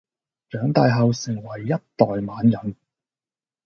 [0.49, 2.75] 長大後成為一代猛人